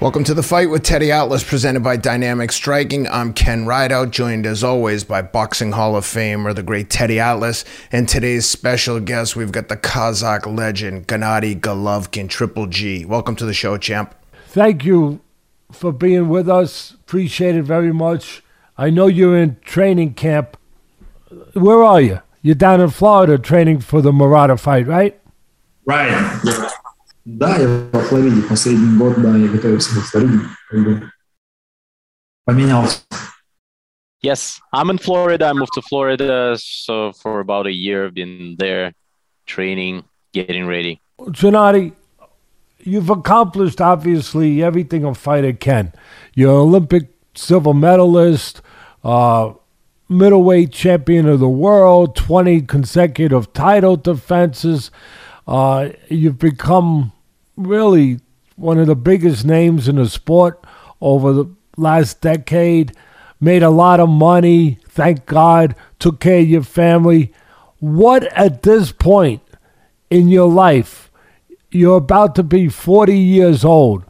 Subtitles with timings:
[0.00, 3.08] Welcome to the fight with Teddy Atlas, presented by Dynamic Striking.
[3.08, 7.64] I'm Ken Rideout, joined as always by Boxing Hall of Famer, the great Teddy Atlas.
[7.90, 13.04] And today's special guest, we've got the Kazakh legend, Gennady Golovkin, Triple G.
[13.04, 14.14] Welcome to the show, champ.
[14.48, 15.20] Thank you
[15.72, 16.90] for being with us.
[16.92, 18.42] Appreciate it very much.
[18.76, 20.56] I know you're in training camp.
[21.54, 22.20] Where are you?
[22.42, 25.18] You're down in Florida training for the Murata fight, right?
[25.86, 26.10] Right.
[27.25, 28.41] Да, я во Флориде.
[28.41, 30.39] Последний год, да, я готовился во Флориде.
[30.69, 31.11] Как бы
[32.45, 32.99] поменялся.
[34.21, 35.45] Yes, I'm in Florida.
[35.47, 38.93] I moved to Florida, so for about a year, I've been there,
[39.45, 40.99] training, getting ready.
[41.19, 41.93] Gennady,
[42.79, 45.93] you've accomplished obviously everything a fighter can.
[46.33, 48.61] You're Olympic silver medalist,
[49.03, 49.53] uh,
[50.09, 54.91] middleweight champion of the world, 20 consecutive title defenses.
[55.47, 57.12] Uh, you've become
[57.56, 58.20] really
[58.56, 60.64] one of the biggest names in the sport
[61.00, 62.92] over the last decade,
[63.40, 67.32] made a lot of money, thank God, took care of your family.
[67.78, 69.42] What at this point
[70.10, 71.10] in your life,
[71.70, 74.04] you're about to be 40 years old.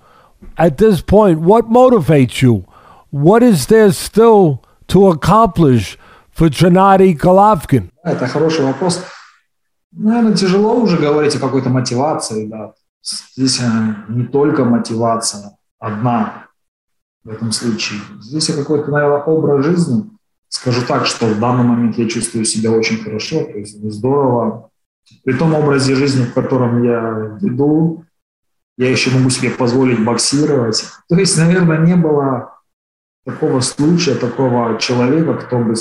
[0.58, 2.66] At this point, what motivates you?
[3.10, 5.98] What is there still to accomplish
[6.30, 7.90] for Gennady Golovkin?
[8.04, 9.04] a good question.
[9.96, 12.74] Наверное, тяжело уже говорить о какой-то мотивации, да.
[13.04, 13.60] Здесь
[14.08, 16.48] не только мотивация одна
[17.22, 18.00] в этом случае.
[18.20, 20.10] Здесь какой-то, наверное, образ жизни.
[20.48, 24.70] Скажу так, что в данный момент я чувствую себя очень хорошо, то есть здорово.
[25.24, 28.04] При том образе жизни, в котором я веду,
[28.78, 30.84] я еще могу себе позволить боксировать.
[31.08, 32.54] То есть, наверное, не было
[33.24, 35.74] такого случая, такого человека, кто бы,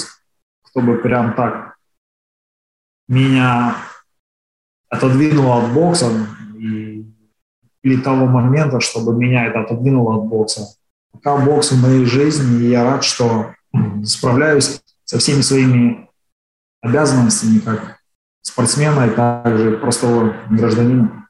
[0.64, 1.76] кто бы прям так
[3.08, 3.76] меня
[4.90, 6.10] отодвинул от бокса
[7.84, 10.76] или того момента, чтобы меня это отодвинуло от бокса.
[11.12, 13.54] Пока бокс в моей жизни, и я рад, что
[14.04, 16.10] справляюсь со всеми своими
[16.82, 18.00] обязанностями, как
[18.42, 21.28] спортсмена и также простого гражданина.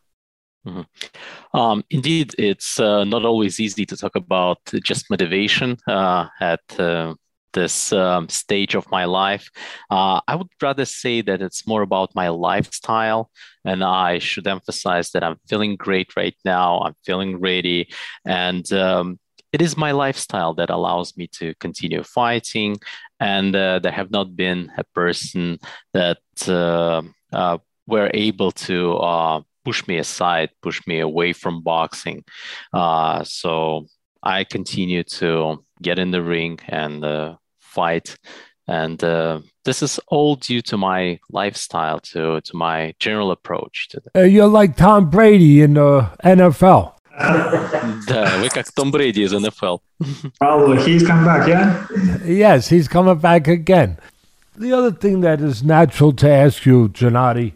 [1.53, 7.15] Um, indeed, it's uh, not always easy to talk about just motivation uh, at uh,
[7.53, 9.49] this um, stage of my life.
[9.89, 13.29] Uh, I would rather say that it's more about my lifestyle.
[13.65, 16.79] And I should emphasize that I'm feeling great right now.
[16.79, 17.89] I'm feeling ready.
[18.25, 19.19] And um,
[19.51, 22.77] it is my lifestyle that allows me to continue fighting.
[23.19, 25.59] And uh, there have not been a person
[25.93, 32.23] that uh, uh were able to uh, push me aside, push me away from boxing.
[32.71, 33.87] Uh, so
[34.23, 38.15] I continue to get in the ring and fight.
[38.67, 43.89] And uh, this is all due to my lifestyle, to, to my general approach.
[43.89, 46.93] To uh, you're like Tom Brady in uh, the NFL.
[48.07, 49.79] да, вы как Том Брэди из NFL.
[50.39, 51.85] Алло, he's come back, yeah?
[52.25, 53.97] Yes, he's coming back again.
[54.55, 57.53] The other thing that is natural to ask you, Gennady,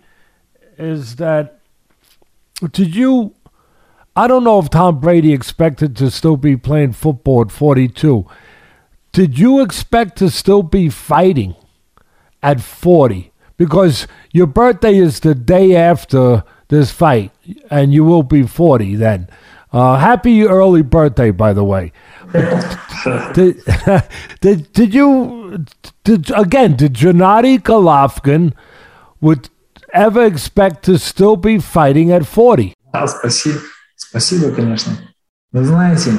[0.77, 1.59] is that
[2.71, 3.33] did you?
[4.15, 8.25] I don't know if Tom Brady expected to still be playing football at 42
[9.11, 11.55] did you expect to still be fighting
[12.41, 13.31] at 40?
[13.57, 17.31] Because your birthday is the day after this fight,
[17.69, 19.29] and you will be 40 then.
[19.71, 21.91] Uh, happy early birthday, by the way.
[23.33, 23.61] did,
[24.41, 25.65] did, did you,
[26.03, 28.53] did, again, did Gennady Golovkin
[29.19, 29.49] would
[29.93, 32.73] ever expect to still be fighting at 40?
[33.95, 34.93] Спасибо, конечно.
[35.51, 36.11] Вы знаете,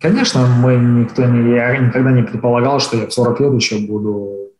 [0.00, 4.52] Конечно, мы никто не, я никогда не предполагал, что я в 40 лет еще буду,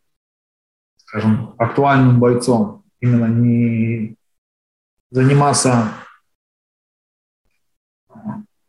[0.97, 2.83] скажем, актуальным бойцом.
[2.99, 4.15] Именно не
[5.09, 5.89] заниматься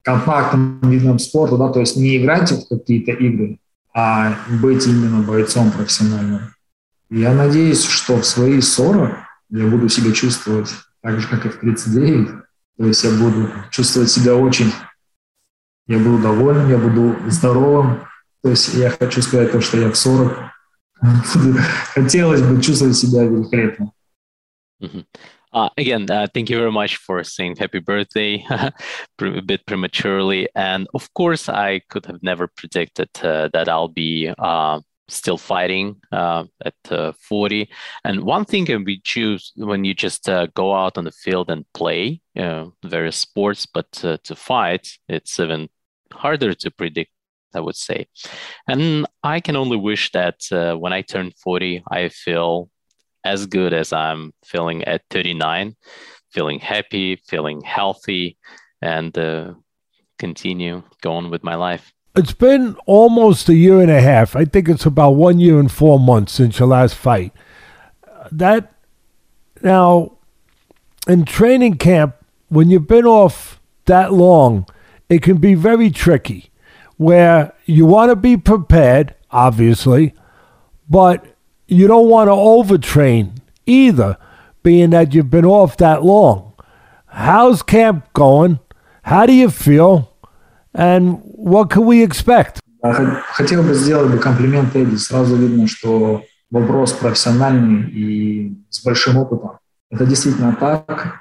[0.02, 3.58] контактным видом спорта, да, то есть не играть в какие-то игры,
[3.94, 6.54] а быть именно бойцом профессиональным.
[7.10, 9.12] Я надеюсь, что в свои 40
[9.50, 10.70] я буду себя чувствовать
[11.02, 12.28] так же, как и в 39.
[12.78, 14.72] То есть я буду чувствовать себя очень
[15.87, 18.07] я буду доволен, я буду здоровым.
[18.43, 20.51] То есть я хочу сказать то, что я в 40
[21.93, 23.91] хотелось бы чувствовать себя великолепно.
[25.53, 30.47] Uh, again, uh, thank you very much for saying happy birthday a bit prematurely.
[30.55, 35.95] And of course, I could have never predicted uh, that I'll be uh, still fighting
[36.11, 37.69] uh, at uh, 40.
[38.03, 41.65] And one thing can be choose when you just go out on the field and
[41.73, 45.69] play various sports, but to fight, it's even
[46.12, 47.10] harder to predict,
[47.54, 48.06] I would say.
[48.68, 52.70] And I can only wish that uh, when I turn 40, I feel
[53.24, 55.76] as good as I'm feeling at 39,
[56.30, 58.36] feeling happy, feeling healthy,
[58.80, 59.54] and uh,
[60.18, 61.92] continue going with my life.
[62.14, 64.36] It's been almost a year and a half.
[64.36, 67.32] I think it's about one year and four months since your last fight.
[68.30, 68.74] That
[69.62, 70.18] now
[71.08, 72.16] in training camp,
[72.48, 74.66] when you've been off that long,
[75.11, 76.51] it can be very tricky
[76.97, 80.13] where you want to be prepared, obviously,
[80.89, 81.25] but
[81.67, 84.17] you don't want to overtrain either,
[84.63, 86.53] being that you've been off that long.
[87.05, 88.59] How's camp going?
[89.03, 90.13] How do you feel?
[90.73, 92.59] And what can we expect?
[93.33, 94.95] Хотел бы сделать бы комплимент Эдди.
[94.95, 99.59] Сразу видно, что вопрос профессиональный и с большим опытом.
[99.89, 101.20] Это действительно так,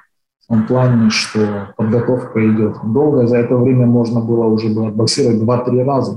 [0.52, 3.26] Том плане, что подготовка идет долго.
[3.26, 6.12] За это время можно было уже было отбоксировать 2-3 раза.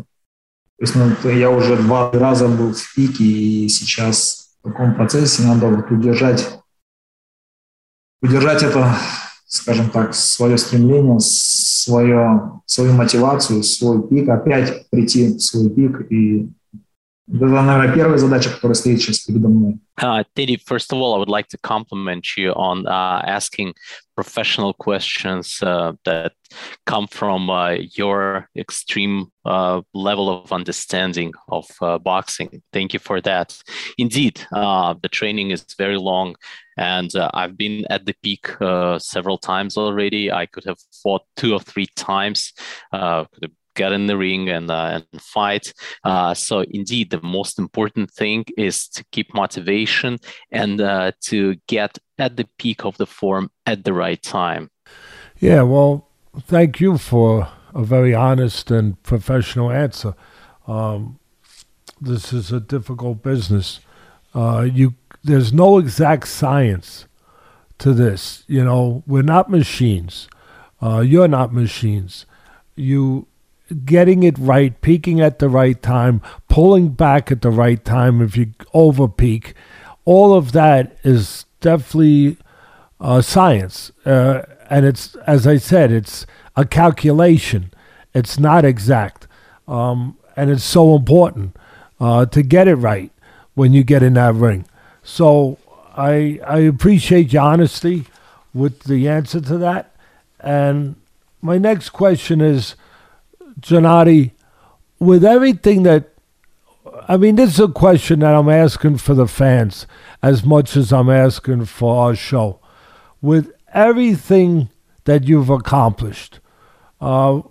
[0.78, 5.44] То есть ну, я уже два раза был в пике, и сейчас в таком процессе
[5.44, 6.60] надо вот удержать,
[8.22, 8.94] удержать это,
[9.48, 16.50] скажем так, свое стремление, свое, свою мотивацию, свой пик, опять прийти в свой пик и
[17.28, 19.80] Это, наверное, первая задача, которая стоит сейчас передо мной.
[20.00, 23.74] Uh, Teddy, first of all, I would like to compliment you on uh, asking
[24.16, 26.34] professional questions uh, that
[26.86, 32.62] come from uh, your extreme uh, level of understanding of uh, boxing.
[32.72, 33.62] Thank you for that.
[33.98, 36.36] Indeed, the training is very long,
[36.78, 38.48] and I've been at the peak
[39.00, 40.32] several times already.
[40.32, 42.54] I could have fought two or three times.
[42.92, 45.74] could have get in the ring and, uh, and fight.
[46.04, 50.18] Uh, so indeed, the most important thing is to keep motivation
[50.52, 54.70] and uh, to get at the peak of the form at the right time.
[55.40, 56.08] Yeah, well,
[56.40, 60.16] thank you for a very honest and professional answer.
[60.68, 61.20] Um,
[62.00, 63.80] this is a difficult business.
[64.34, 67.06] Uh, you, there's no exact science
[67.80, 68.44] to this.
[68.48, 70.30] You know, we're not machines.
[70.82, 72.26] Uh, you're not machines.
[72.76, 73.28] You
[73.84, 78.38] getting it right, peaking at the right time, pulling back at the right time if
[78.38, 79.54] you over peak,
[80.06, 82.38] all of that is definitely
[83.00, 83.92] uh, science.
[84.06, 86.26] Uh, and it's, as I said, it's
[86.56, 87.72] a calculation.
[88.14, 89.28] It's not exact.
[89.68, 91.56] Um, and it's so important
[92.00, 93.12] uh, to get it right
[93.56, 94.66] when you get in that ring.
[95.04, 95.58] So
[95.96, 98.06] I, I appreciate your honesty
[98.54, 99.96] with the answer to that.
[100.40, 100.96] And
[101.42, 102.76] my next question is
[103.60, 104.32] Gennady,
[105.00, 106.10] with everything that,
[107.08, 109.88] I mean, this is a question that I'm asking for the fans
[110.22, 112.60] as much as I'm asking for our show.
[113.22, 114.70] With everything
[115.06, 116.40] that you've accomplished,
[117.00, 117.42] uh,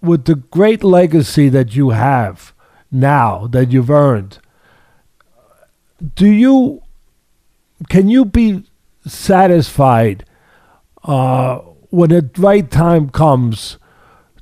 [0.00, 2.52] with the great legacy that you have
[2.90, 4.38] now that you've earned,
[6.14, 6.82] do you,
[7.88, 8.64] can you be
[9.06, 10.24] satisfied
[11.04, 11.58] uh,
[11.90, 13.78] when the right time comes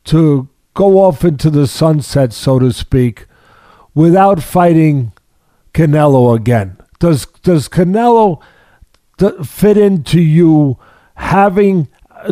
[0.04, 3.26] to go off into the sunset, so to speak,
[3.94, 5.12] without fighting
[5.74, 6.76] Canelo again?
[6.98, 8.40] Does does Canelo
[9.44, 10.78] fit into you
[11.14, 11.88] having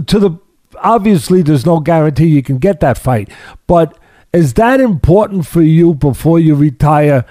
[0.07, 0.39] to the
[0.83, 3.31] obviously there's no guarantee you can get that fight,
[3.67, 3.99] but
[4.33, 7.25] is that important for you before you retire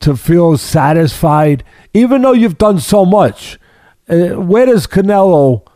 [0.00, 1.64] to feel satisfied,
[1.94, 3.58] even though you've done so much?
[4.08, 5.66] Uh, where does Canelo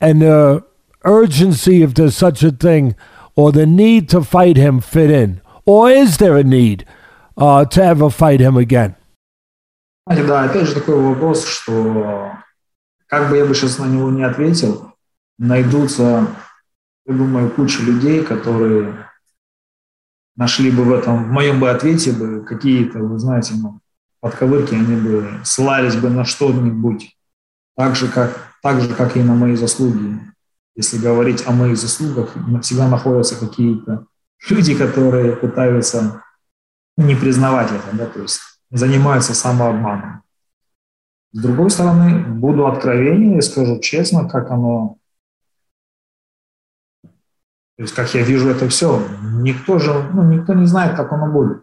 [0.00, 0.64] and the
[1.04, 2.94] urgency, if there's such a thing,
[3.36, 5.40] or the need to fight him fit in?
[5.64, 6.86] Or is there a need
[7.36, 8.94] uh, to ever fight him again?
[10.06, 12.32] Да, опять же такой вопрос, что
[13.08, 14.92] как бы я бы сейчас на него не ответил,
[15.36, 16.28] найдутся,
[17.06, 19.08] я думаю, куча людей, которые
[20.36, 23.80] нашли бы в этом, в моем бы ответе бы какие-то, вы знаете, ну,
[24.20, 27.16] подковырки, они бы ссылались бы на что-нибудь,
[27.74, 30.20] так же, как, так же, как и на мои заслуги
[30.76, 34.06] если говорить о моих заслугах, всегда находятся какие-то
[34.48, 36.22] люди, которые пытаются
[36.96, 38.40] не признавать это, да, то есть
[38.70, 40.22] занимаются самообманом.
[41.32, 44.98] С другой стороны, буду откровеннее и скажу честно, как оно,
[47.76, 49.02] то есть как я вижу это все.
[49.40, 51.62] Никто же, ну, никто не знает, как оно будет.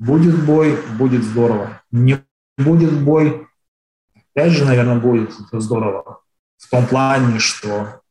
[0.00, 1.82] Будет бой, будет здорово.
[1.92, 2.18] Не
[2.58, 3.46] будет бой,
[4.14, 6.20] опять же, наверное, будет это здорово.
[6.58, 8.01] В том плане, что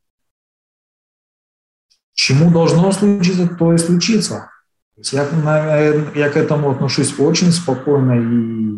[2.22, 4.50] чему должно случиться, то и случится.
[5.10, 5.26] Я,
[6.14, 8.72] я к этому отношусь очень спокойно и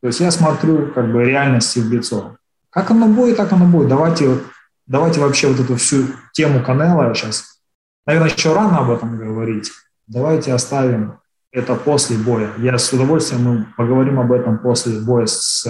[0.00, 2.36] то есть я смотрю как бы реальности в лицо.
[2.70, 3.88] Как оно будет, так оно будет.
[3.88, 4.38] Давайте,
[4.86, 7.60] давайте вообще вот эту всю тему Канела сейчас,
[8.06, 9.72] наверное, еще рано об этом говорить.
[10.06, 11.18] Давайте оставим
[11.50, 12.52] это после боя.
[12.58, 15.66] Я с удовольствием мы поговорим об этом после боя с,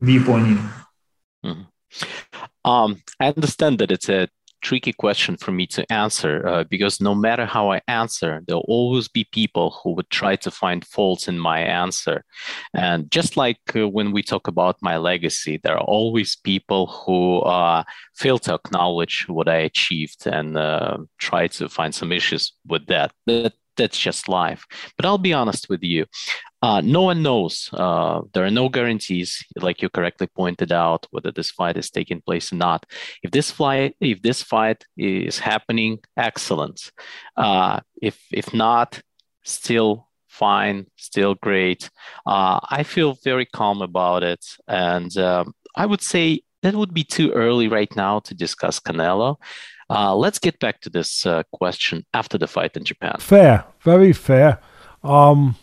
[0.00, 0.58] в Японии.
[2.64, 4.28] Um, I understand that it's a
[4.62, 9.08] tricky question for me to answer uh, because no matter how I answer, there'll always
[9.08, 12.24] be people who would try to find faults in my answer.
[12.74, 17.40] And just like uh, when we talk about my legacy, there are always people who
[17.40, 22.86] uh, fail to acknowledge what I achieved and uh, try to find some issues with
[22.86, 23.12] that.
[23.26, 24.66] That that's just life.
[24.96, 26.04] But I'll be honest with you.
[26.62, 27.70] Uh, no one knows.
[27.72, 32.20] Uh, there are no guarantees, like you correctly pointed out, whether this fight is taking
[32.20, 32.84] place or not.
[33.22, 36.92] If this fight, if this fight is happening, excellent.
[37.36, 39.00] Uh, if if not,
[39.42, 41.90] still fine, still great.
[42.26, 47.04] Uh, I feel very calm about it, and um, I would say that would be
[47.04, 49.36] too early right now to discuss Canelo.
[49.88, 53.16] Uh, let's get back to this uh, question after the fight in Japan.
[53.18, 54.60] Fair, very fair.
[55.02, 55.56] Um,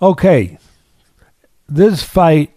[0.00, 0.58] okay,
[1.68, 2.54] this fight,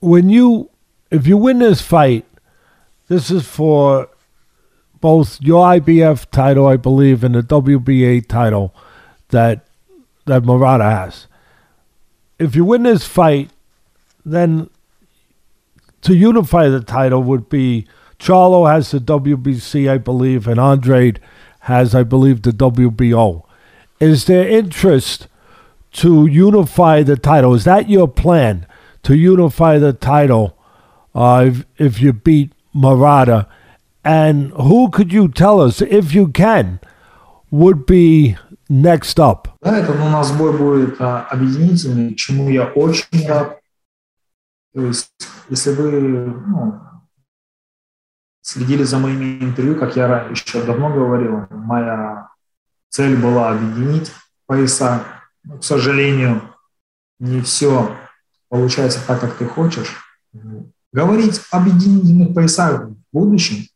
[0.00, 0.70] when you,
[1.10, 2.24] if you win this fight,
[3.08, 4.08] this is for
[5.00, 8.74] both your IBF title, I believe, and the WBA title
[9.28, 9.66] that
[10.24, 11.28] that Murata has.
[12.38, 13.50] If you win this fight,
[14.24, 14.68] then
[16.02, 17.86] to unify the title would be
[18.18, 21.20] Charlo has the WBC, I believe, and Andrade
[21.60, 23.44] has, I believe, the WBO.
[24.00, 25.28] Is there interest
[25.95, 27.53] to unify the title?
[27.53, 28.65] Is that your plan
[29.03, 30.57] to unify the title
[31.13, 33.47] uh, if, if you beat Murata?
[34.03, 36.79] And who could you tell us, if you can,
[37.51, 38.37] would be
[38.69, 39.47] next up?
[39.61, 43.59] Да, это у нас бой будет а, объединительный, чему я очень рад.
[44.73, 45.11] То есть,
[45.49, 46.81] если вы ну,
[48.41, 52.29] следили за моими интервью, как я еще давно говорил, моя
[52.89, 54.11] цель была объединить
[54.47, 55.01] пояса.
[55.48, 56.42] К сожалению,
[57.18, 57.96] не все
[58.48, 59.96] получается так, как ты хочешь.
[60.92, 63.66] Говорить об объединительных поясах в будущем,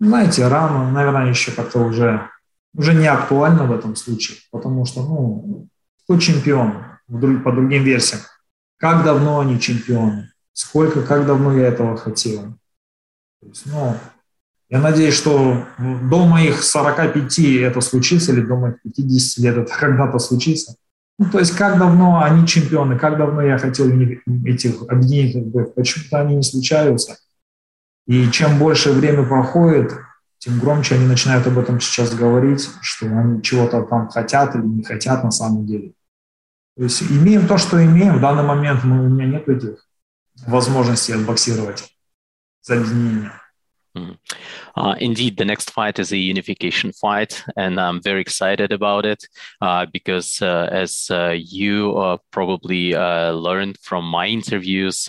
[0.00, 2.28] знаете, рано, наверное, еще как-то уже,
[2.74, 5.68] уже не актуально в этом случае, потому что, ну,
[6.04, 8.22] кто чемпион по другим версиям?
[8.76, 10.30] Как давно они чемпионы?
[10.52, 12.54] Сколько, как давно я этого хотел?
[13.40, 13.96] То есть, ну,
[14.70, 20.18] я надеюсь, что до моих 45 это случится, или до моих 50 лет это когда-то
[20.18, 20.76] случится.
[21.18, 26.20] Ну, то есть, как давно они чемпионы, как давно я хотел этих объединительных боев, почему-то
[26.20, 27.16] они не случаются.
[28.06, 29.94] И чем больше время проходит,
[30.38, 34.84] тем громче они начинают об этом сейчас говорить, что они чего-то там хотят или не
[34.84, 35.92] хотят на самом деле.
[36.76, 38.18] То есть имеем то, что имеем.
[38.18, 39.84] В данный момент у меня нет этих
[40.46, 41.92] возможностей отбоксировать.
[42.70, 43.30] Mm-hmm.
[44.76, 49.26] Uh, indeed, the next fight is a unification fight, and I'm very excited about it
[49.60, 55.08] uh, because, uh, as uh, you uh, probably uh, learned from my interviews,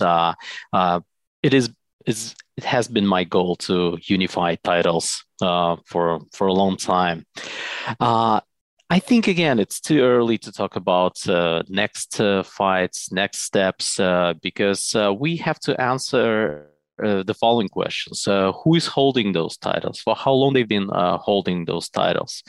[1.43, 1.69] it is
[2.57, 7.25] it has been my goal to unify titles for for a long time.
[8.91, 11.15] I think again, it's too early to talk about
[11.69, 13.99] next fights, next steps,
[14.41, 16.69] because we have to answer
[17.03, 19.99] uh, the following questions uh, who is holding those titles?
[19.99, 22.43] For how long they've been uh, holding those titles?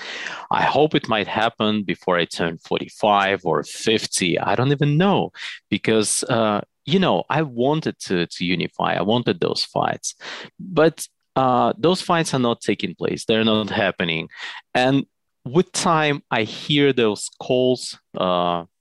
[0.51, 5.33] I hope it might happen before i turn 45 or 50 i don't even know
[5.69, 8.95] because uh, you know i wanted to, to unify.
[8.95, 10.15] I wanted those fights.
[10.59, 13.25] But uh, those fights are not taking place.
[13.25, 14.29] They're not happening.
[14.75, 15.07] And
[15.47, 17.99] with time i hear those calls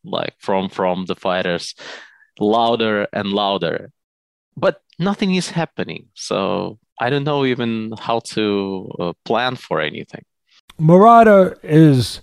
[0.04, 1.74] like from from the fighters
[2.40, 3.92] louder and louder.
[4.56, 6.08] But nothing is happening.
[6.14, 10.24] So I don't know even how to uh, plan for anything.
[10.78, 12.22] Murata is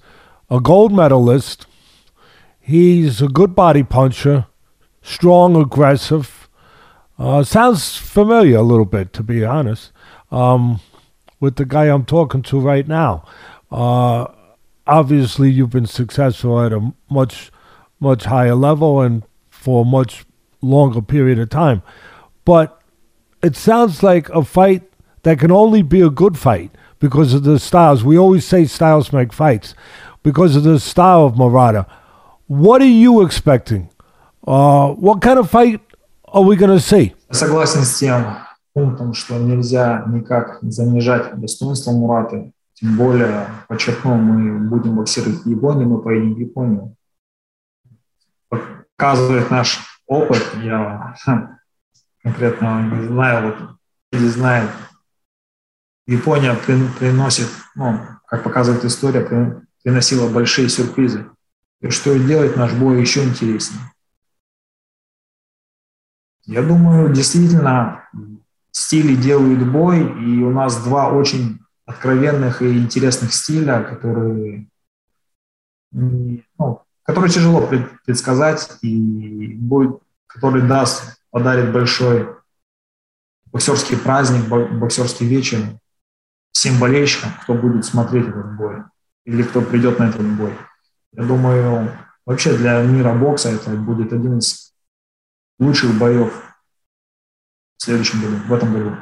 [0.51, 1.67] a gold medalist.
[2.61, 4.47] He's a good body puncher,
[5.03, 6.49] strong, aggressive.
[7.19, 9.93] Uh, sounds familiar a little bit, to be honest,
[10.31, 10.81] um,
[11.41, 13.25] with the guy I'm talking to right now.
[13.71, 14.27] Uh,
[14.87, 17.51] obviously, you've been successful at a much,
[18.01, 20.27] much higher level and for a much
[20.61, 21.83] longer period of time
[22.46, 22.82] but
[23.44, 24.84] it sounds like a fight
[25.24, 28.04] that can only be a good fight because of the styles.
[28.04, 29.76] We always say styles make fights
[30.24, 31.86] because of the style of Murata.
[32.48, 33.90] What are you expecting?
[34.46, 35.82] Uh, what kind of fight
[36.26, 37.14] are we going to see?
[37.30, 38.38] Согласен с тем
[38.74, 42.54] пунктом, что нельзя никак занижать достоинство Мураты.
[42.74, 46.96] Тем более, подчеркну, мы будем боксировать в Японии, мы поедем в Японию.
[48.98, 50.44] Показывает наш опыт.
[50.64, 51.16] Я
[52.27, 53.79] конкретно не знаю, вот
[54.11, 54.69] не знает.
[56.09, 61.31] Япония приносит, ну, как показывает история, приносила большие сюрпризы.
[61.81, 63.93] И что делает наш бой еще интереснее.
[66.43, 68.09] Я думаю, действительно,
[68.73, 74.69] стили делают бой, и у нас два очень откровенных и интересных стиля, которые,
[75.93, 77.69] ну, которые тяжело
[78.05, 82.31] предсказать, и будет, который даст, подарит большой
[83.53, 85.59] боксерский праздник, боксерский вечер
[86.53, 88.85] всем болельщикам, кто будет смотреть этот бой
[89.27, 90.55] или кто придет на этот бой.
[91.13, 91.93] Я думаю,
[92.25, 94.73] вообще для мира бокса это будет один из
[95.59, 96.33] лучших боев
[97.77, 98.97] в следующем году, в этом году.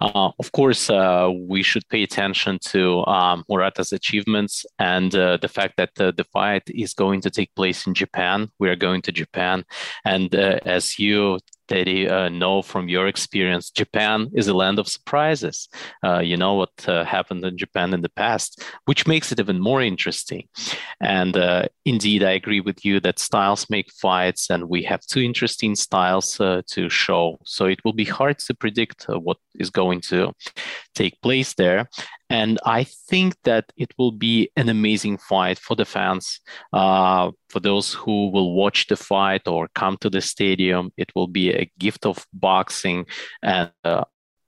[0.00, 5.48] Uh, of course, uh, we should pay attention to um, Murata's achievements and uh, the
[5.48, 8.48] fact that the fight is going to take place in Japan.
[8.60, 9.64] We are going to Japan.
[10.04, 14.88] And uh, as you Teddy, uh, know from your experience, Japan is a land of
[14.88, 15.68] surprises.
[16.02, 19.60] Uh, you know what uh, happened in Japan in the past, which makes it even
[19.60, 20.48] more interesting.
[21.00, 25.20] And uh, indeed, I agree with you that styles make fights, and we have two
[25.20, 27.38] interesting styles uh, to show.
[27.44, 30.32] So it will be hard to predict uh, what is going to
[30.94, 31.88] take place there.
[32.30, 36.40] And I think that it will be an amazing fight for the fans,
[36.72, 40.92] uh, for those who will watch the fight or come to the stadium.
[40.96, 43.06] It will be a gift of boxing.
[43.42, 44.04] And uh,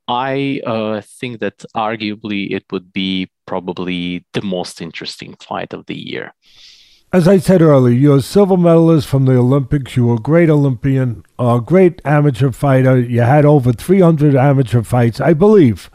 [0.08, 5.96] I uh, think that arguably it would be probably the most interesting fight of the
[5.96, 6.34] year.
[7.12, 9.96] As I said earlier, you're a silver medalist from the Olympics.
[9.96, 13.00] You were a great Olympian, a great amateur fighter.
[13.00, 15.90] You had over 300 amateur fights, I believe.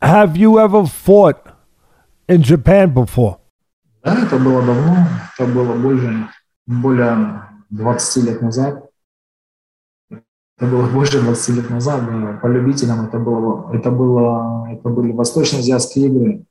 [0.00, 1.38] Have you ever fought
[2.28, 3.38] in Japan before?
[4.04, 6.28] Да, это было давно, это было больше,
[6.66, 8.90] более 20 лет назад.
[10.10, 12.38] Это было больше 20 лет назад, да.
[12.42, 16.44] по любителям это было, это было, это были восточноазиатские игры.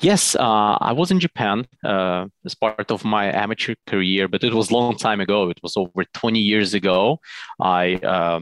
[0.00, 4.52] Yes, uh, I was in Japan uh, as part of my amateur career, but it
[4.52, 5.48] was a long time ago.
[5.50, 7.20] It was over 20 years ago.
[7.60, 8.40] I uh,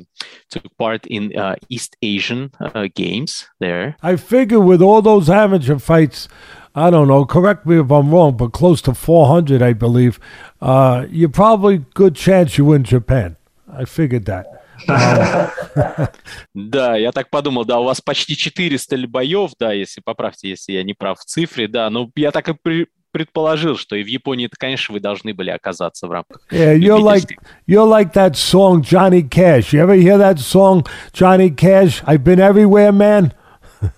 [0.50, 3.96] took part in uh, East Asian uh, games there.
[4.02, 6.26] I figure with all those amateur fights,
[6.74, 10.18] I don't know, correct me if I'm wrong, but close to 400, I believe,
[10.62, 13.36] uh, you're probably good chance you win Japan.
[13.70, 14.61] I figured that.
[16.54, 20.82] Да, я так подумал, да, у вас почти 400 боев, да, если поправьте, если я
[20.82, 24.56] не прав в цифре, да, ну я так и предположил, что и в Японии, это,
[24.58, 26.40] конечно, вы должны были оказаться в рамках.
[26.50, 29.72] Yeah, you're like you're like that song Johnny Cash.
[29.72, 32.02] You ever hear that song Johnny Cash?
[32.06, 33.32] I've been everywhere, man.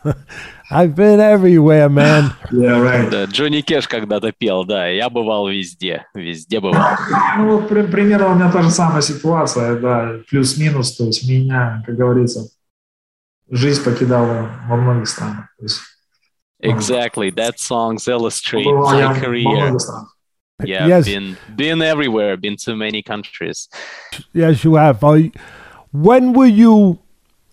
[0.71, 2.31] I've been everywhere, man.
[2.51, 3.09] Yeah, right.
[3.09, 6.95] Да, Джонни Кэш когда-то пел, да, я бывал везде, везде бывал.
[7.37, 11.95] Ну, вот примерно у меня та же самая ситуация, да, плюс-минус, то есть меня, как
[11.95, 12.49] говорится,
[13.49, 15.47] жизнь покидала во многих странах.
[15.57, 15.81] То есть,
[16.61, 19.75] exactly, that songs illustrate my career.
[20.61, 21.05] Yeah, yes.
[21.05, 23.69] been been everywhere, been to many countries.
[24.33, 25.01] Yes, you have.
[25.91, 26.99] When were you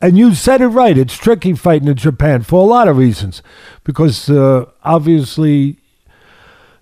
[0.02, 0.98] and you said it right.
[0.98, 3.42] It's tricky fighting in Japan for a lot of reasons,
[3.84, 5.78] because uh, obviously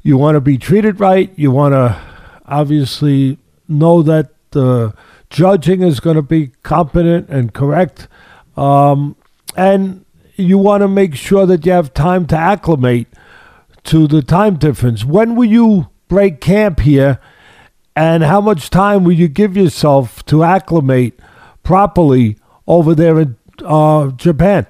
[0.02, 1.32] you want to be treated right.
[1.36, 2.02] You want to
[2.46, 4.94] obviously know that the
[5.30, 8.08] judging is going to be competent and correct,
[8.58, 9.16] um,
[9.56, 10.06] and
[10.36, 13.08] you want to make sure that you have time to acclimate
[13.84, 15.06] to the time difference.
[15.06, 17.20] When will you break camp here,
[17.96, 21.20] and how much time will you give yourself to acclimate
[21.62, 22.38] properly?
[22.70, 24.68] Over there in uh, Japan?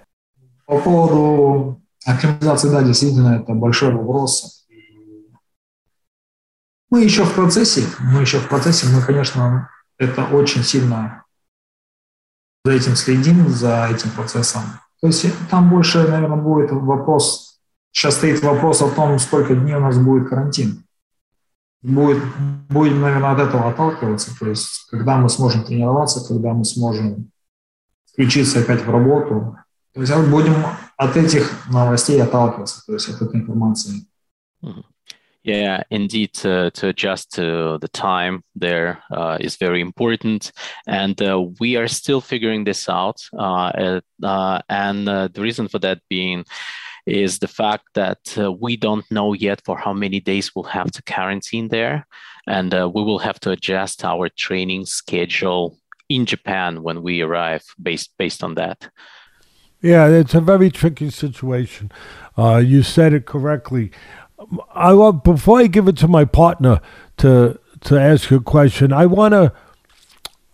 [0.65, 4.65] По поводу акклиматизации, да, действительно, это большой вопрос.
[6.89, 11.23] Мы еще в процессе, мы еще в процессе, мы, конечно, это очень сильно
[12.65, 14.62] за этим следим, за этим процессом.
[15.01, 17.59] То есть там больше, наверное, будет вопрос,
[17.91, 20.83] сейчас стоит вопрос о том, сколько дней у нас будет карантин.
[21.81, 22.21] Будет,
[22.69, 27.31] будем, наверное, от этого отталкиваться, то есть когда мы сможем тренироваться, когда мы сможем
[28.12, 29.57] включиться опять в работу.
[29.94, 30.54] То есть будем
[30.96, 34.07] от этих новостей отталкиваться, то есть от этой информации.
[35.44, 40.52] Yeah, indeed, uh, to adjust to the time there uh, is very important.
[40.87, 43.20] And uh, we are still figuring this out.
[43.38, 46.46] Uh, uh, and uh, the reason for that being
[47.04, 48.20] is the fact that
[48.59, 52.07] we don't know yet for how many days we'll have to quarantine there.
[52.46, 55.76] And we will have to adjust our training schedule
[56.10, 58.89] in Japan when we arrive based based on that.
[59.82, 61.91] Yeah, it's a very tricky situation.
[62.38, 63.91] Uh, you said it correctly.
[64.74, 66.82] I want before I give it to my partner
[67.17, 68.91] to to ask a question.
[68.91, 69.54] I want to.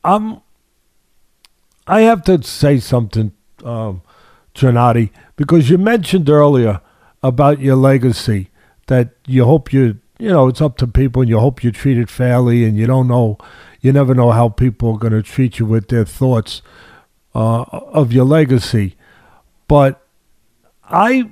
[0.03, 0.41] Um,
[1.87, 3.31] I have to say something,
[3.63, 4.01] um,
[4.53, 6.81] Gennady, because you mentioned earlier
[7.23, 8.49] about your legacy
[8.87, 12.09] that you hope you you know it's up to people and you hope you're treated
[12.09, 13.37] fairly and you don't know
[13.85, 16.63] you never know how people are going to treat you with their thoughts
[17.35, 18.95] uh, of your legacy.
[19.67, 20.01] But
[20.83, 21.29] I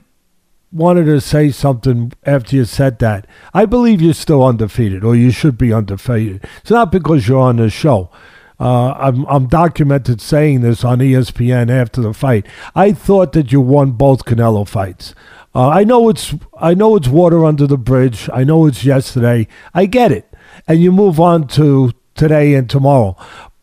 [0.72, 3.26] wanted to say something after you said that.
[3.56, 6.46] I believe you're still undefeated, or you should be undefeated.
[6.62, 8.12] It's not because you're on the show.
[8.60, 12.46] Uh, I'm, I'm documented saying this on ESPN after the fight.
[12.76, 15.16] I thought that you won both Canelo fights.
[15.56, 18.30] Uh, I know it's I know it's water under the bridge.
[18.32, 19.48] I know it's yesterday.
[19.74, 20.32] I get it,
[20.68, 23.16] and you move on to today and tomorrow.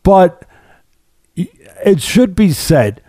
[0.03, 0.45] But
[1.35, 3.01] it should be said,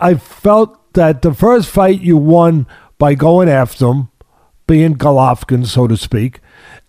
[0.00, 2.66] I felt that the first fight you won
[2.98, 4.08] by going after him,
[4.66, 6.40] being Golovkin, so to speak,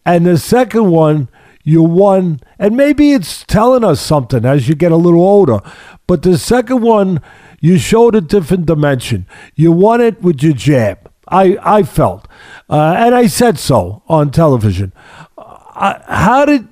[0.05, 1.29] and the second one
[1.63, 5.59] you won, and maybe it's telling us something as you get a little older.
[6.07, 7.21] But the second one,
[7.61, 9.25] you showed a different dimension.
[9.55, 11.09] You won it with your jab.
[11.29, 12.27] I, I felt,
[12.69, 14.91] uh, and I said so on television.
[15.37, 16.67] Uh, how did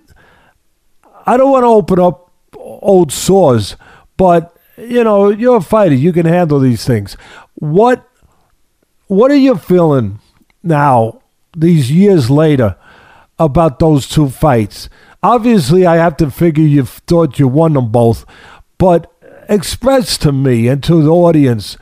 [1.26, 3.76] I don't want to open up old sores,
[4.18, 5.96] but you know you're a fighter.
[5.96, 7.16] You can handle these things.
[7.56, 8.08] What
[9.08, 10.20] what are you feeling
[10.64, 11.22] now?
[11.56, 12.78] These years later,
[13.38, 14.88] about those two fights.
[15.24, 18.26] Obviously, I have to figure you thought you won them both,
[18.78, 19.12] but
[19.50, 21.78] express to me and to the audience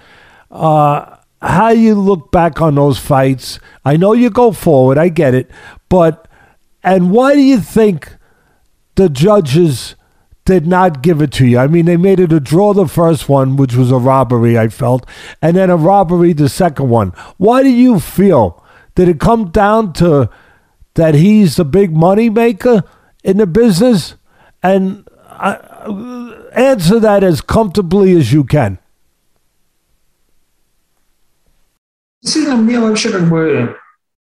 [0.52, 3.60] uh, how you look back on those fights.
[3.86, 5.50] I know you go forward, I get it,
[5.88, 6.28] but
[6.84, 8.16] and why do you think
[8.99, 9.97] the judges
[10.45, 11.59] did not give it to you?
[11.59, 14.69] I mean, they made it a draw the first one, which was a robbery, I
[14.69, 15.07] felt,
[15.41, 17.11] and then a robbery the second one.
[17.39, 18.63] Why do you feel?
[18.95, 20.31] Did it come down to
[20.95, 22.85] that he's the big money maker
[23.25, 24.15] in the business?
[24.63, 25.57] And uh,
[26.53, 28.79] answer that as comfortably as you can.
[32.23, 33.77] Действительно, мне вообще как бы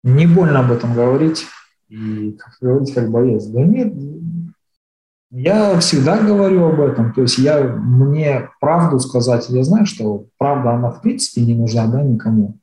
[0.02, 1.46] не больно об этом говорить
[1.88, 3.46] и как говорить как боец.
[3.46, 3.92] Да нет,
[5.35, 7.11] я всегда говорю об этом.
[7.11, 11.87] То есть я мне правду сказать, я знаю, что правда, она в принципе не нужна
[11.87, 12.59] да, никому.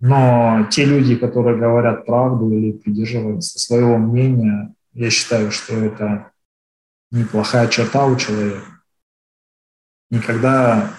[0.00, 6.30] Но те люди, которые говорят правду или придерживаются своего мнения, я считаю, что это
[7.10, 8.66] неплохая черта у человека.
[10.10, 10.90] Никогда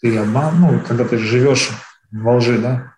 [0.00, 1.68] ты обман, ну, когда ты живешь
[2.10, 2.94] во лжи, да.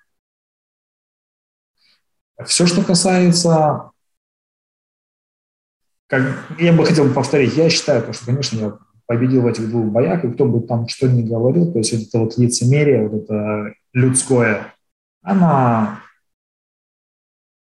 [2.47, 3.91] Все, что касается,
[6.11, 6.23] как
[6.59, 10.33] я бы хотел повторить, я считаю, что, конечно, я победил в этих двух боях, и
[10.33, 14.75] кто бы там что ни говорил, то есть это вот лицемерие, вот это людское,
[15.23, 16.03] она,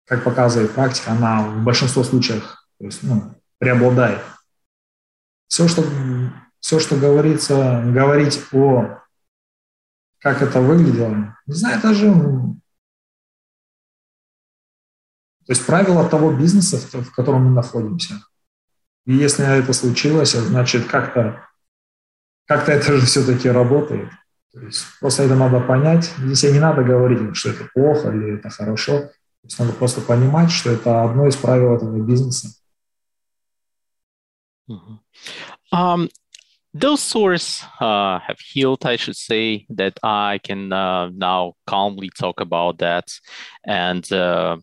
[0.05, 4.21] как показывает практика, она в большинстве случаев то есть, ну, преобладает.
[5.47, 5.84] Все, что,
[6.60, 9.01] все, что говорится, говорить о
[10.19, 12.12] как это выглядело, не знаю, даже
[15.45, 18.15] то есть правила того бизнеса, в котором мы находимся.
[19.06, 21.46] И если это случилось, значит, как-то
[22.48, 24.10] как это же все-таки работает.
[24.54, 26.06] То есть просто это надо понять.
[26.18, 29.00] Здесь не надо говорить, что это плохо или это хорошо.
[29.02, 29.12] То
[29.44, 32.50] есть надо просто понимать, что это одно из правил этого бизнеса.
[35.72, 36.10] Um,
[36.74, 42.39] those sores uh, have healed, I should say, that I can uh, now calmly talk
[42.39, 43.06] about that.
[43.63, 44.58] And uh,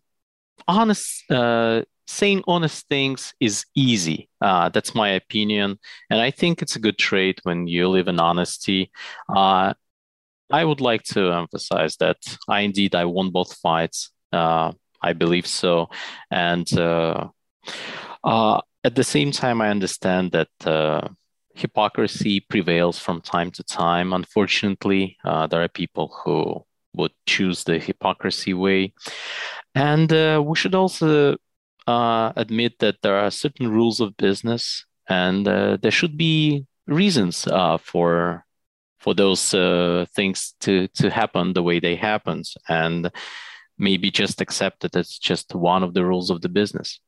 [0.67, 4.29] honest, uh, saying honest things is easy.
[4.41, 5.79] Uh, that's my opinion.
[6.11, 8.91] And I think it's a good trait when you live in honesty.
[9.35, 9.75] Uh,
[10.51, 14.11] I would like to emphasize that I indeed I won both fights.
[14.33, 15.89] Uh, I believe so,
[16.31, 17.29] and uh,
[18.23, 21.09] uh, at the same time, I understand that uh,
[21.55, 24.13] hypocrisy prevails from time to time.
[24.13, 28.95] Unfortunately, there are people who would choose the hypocrisy way,
[29.75, 30.13] and
[30.47, 31.37] we should also
[31.87, 38.45] admit that there are certain rules of business, and there should be reasons uh, for
[38.99, 43.11] for those uh, things to to happen the way they happen and
[43.79, 47.01] maybe just accept that it's just one of the rules of the business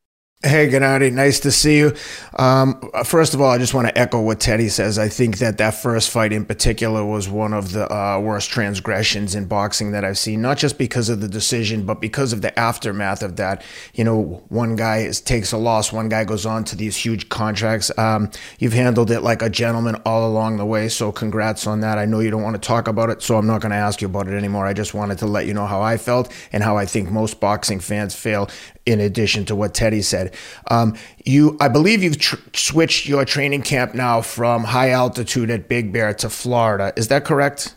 [0.45, 1.95] Hey, Gennady, nice to see you.
[2.35, 4.99] Um, first of all, I just want to echo what Teddy says.
[4.99, 9.33] I think that that first fight in particular was one of the uh, worst transgressions
[9.33, 12.59] in boxing that I've seen, not just because of the decision, but because of the
[12.59, 13.63] aftermath of that.
[13.95, 17.27] You know, one guy is, takes a loss, one guy goes on to these huge
[17.29, 17.89] contracts.
[17.97, 18.29] Um,
[18.59, 21.97] you've handled it like a gentleman all along the way, so congrats on that.
[21.97, 23.99] I know you don't want to talk about it, so I'm not going to ask
[23.99, 24.67] you about it anymore.
[24.67, 27.39] I just wanted to let you know how I felt and how I think most
[27.39, 28.47] boxing fans feel
[28.85, 30.33] in addition to what Teddy said.
[30.69, 30.95] Um,
[31.25, 35.91] you, I believe you've tr- switched your training camp now from high altitude at Big
[35.91, 36.93] Bear to Florida.
[36.95, 37.75] Is that correct?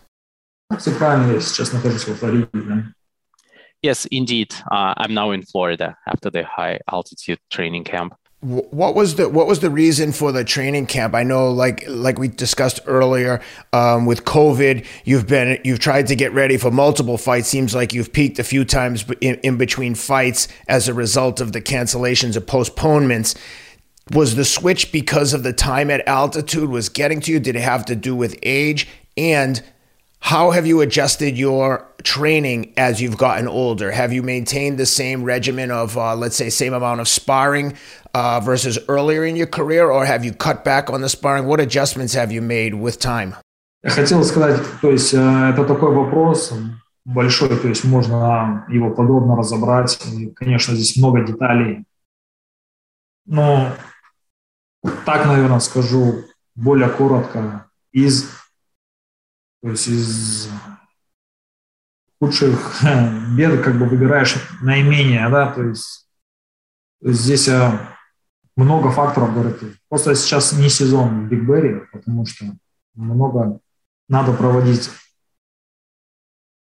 [3.83, 4.55] Yes, indeed.
[4.71, 8.14] Uh, I'm now in Florida after the high altitude training camp.
[8.40, 11.12] What was the what was the reason for the training camp?
[11.12, 13.40] I know, like like we discussed earlier,
[13.72, 17.48] um, with COVID, you've been you've tried to get ready for multiple fights.
[17.48, 21.53] Seems like you've peaked a few times in, in between fights as a result of
[21.53, 23.35] the cancellations or postponements.
[24.12, 27.40] Was the switch because of the time at altitude was getting to you?
[27.40, 28.87] Did it have to do with age?
[29.16, 29.61] And
[30.19, 33.91] how have you adjusted your training as you've gotten older?
[33.91, 37.75] Have you maintained the same regimen of, uh, let's say, same amount of sparring
[38.13, 41.45] uh, versus earlier in your career, or have you cut back on the sparring?
[41.45, 43.36] What adjustments have you made with time?
[43.84, 46.53] Я хотел сказать, то есть это такой вопрос
[47.03, 49.99] большой, то есть можно его подробно разобрать.
[50.13, 51.84] И, конечно, здесь много деталей.
[53.25, 53.73] Но
[55.06, 56.23] так, наверное, скажу
[56.56, 57.67] более коротко.
[57.91, 58.29] Из
[59.62, 60.49] то есть из
[62.21, 62.83] худших
[63.37, 66.09] бед как бы выбираешь наименее, да, то есть,
[67.01, 67.49] здесь
[68.57, 69.59] много факторов говорят.
[69.88, 72.44] Просто сейчас не сезон в Биг Берри, потому что
[72.94, 73.61] много
[74.09, 74.90] надо проводить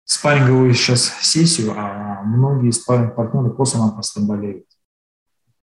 [0.04, 4.66] спарринговую сейчас сессию, а многие спарринг-партнеры просто-напросто болеют.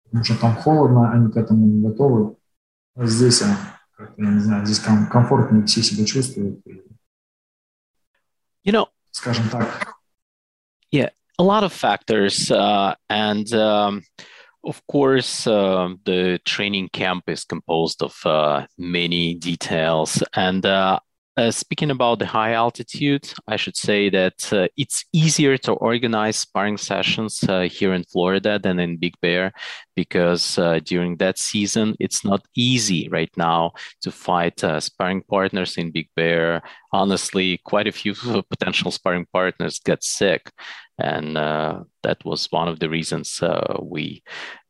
[0.05, 2.35] Потому что там холодно, они к этому не готовы.
[2.95, 6.61] А здесь, я не знаю, здесь комфортнее все себя чувствуют.
[8.64, 9.94] You know, скажем так.
[10.90, 14.02] Yeah, a lot of factors, uh, and um,
[14.64, 20.98] of course, uh, the training camp is composed of uh, many details, and uh,
[21.38, 26.36] uh, speaking about the high altitude, I should say that uh, it's easier to organize
[26.36, 29.52] sparring sessions uh, here in Florida than in Big Bear
[29.95, 35.77] because uh, during that season, it's not easy right now to fight uh, sparring partners
[35.77, 36.61] in Big Bear.
[36.91, 38.13] Honestly, quite a few
[38.49, 40.51] potential sparring partners get sick
[40.99, 44.23] and uh, that was one of the reasons uh, we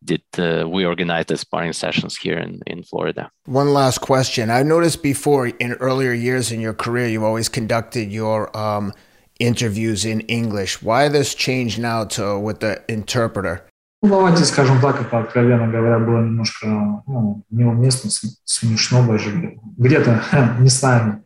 [0.04, 3.30] did uh, we organized the sparring sessions here in, in Florida.
[3.46, 4.50] One last question.
[4.50, 8.94] I noticed before in earlier years in your career, you've always conducted your um,
[9.40, 10.82] interviews in English.
[10.82, 13.66] Why this change now to with the interpreter?
[14.04, 16.68] Ну, давайте скажем так, это, откровенно говоря, было немножко
[17.08, 18.10] ну, неуместно,
[18.44, 20.22] смешно даже где-то
[20.60, 21.24] местами.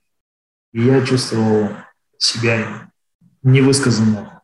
[0.74, 1.70] И я чувствовал
[2.20, 2.92] себя
[3.42, 4.44] невысказанно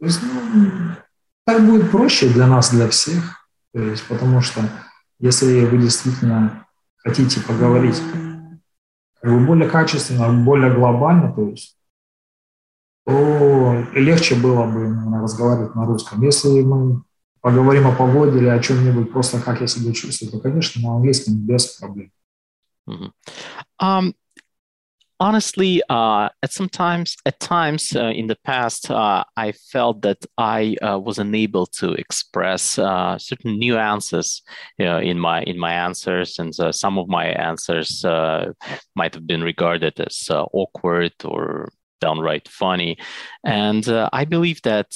[0.00, 0.70] То есть, ну,
[1.44, 3.48] так будет проще для нас, для всех.
[3.72, 4.62] То есть, потому что
[5.20, 8.02] если вы действительно хотите поговорить
[9.22, 11.78] как более качественно, более глобально, то есть,
[13.04, 16.20] то легче было бы наверное, разговаривать на русском.
[16.22, 17.05] Если мы
[17.45, 21.35] поговорим о погоде или о чем-нибудь, просто как я себя чувствую, то, конечно, на английском
[21.35, 22.11] без проблем.
[22.87, 23.11] Mm-hmm.
[23.79, 24.15] Um,
[25.21, 30.75] honestly uh, at sometimes at times uh, in the past uh, i felt that i
[30.81, 34.41] uh, was unable to express uh, certain nuances
[34.79, 38.03] in my in my answers and uh, some of my answers
[38.95, 41.69] might have been regarded as awkward or
[42.01, 42.97] downright funny
[43.45, 44.89] and i believe that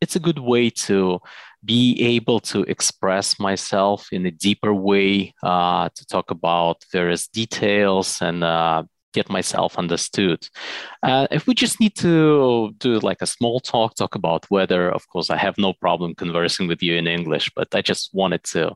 [0.00, 1.20] it's a good way to
[1.65, 8.43] be able to express myself in a deeper way to talk about various details and
[9.13, 10.47] get myself understood.
[11.03, 15.07] Uh, if we just need to do like a small talk, talk about weather, of
[15.07, 18.75] course, I have no problem conversing with you in English, but I just wanted to